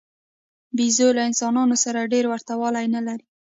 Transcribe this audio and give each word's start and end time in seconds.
بیزو 0.77 1.07
له 1.17 1.21
انسانانو 1.29 1.75
سره 1.83 2.09
ډېره 2.13 2.27
ورته 2.33 2.53
والی 2.61 2.85
نه 2.95 3.01
لري. 3.07 3.25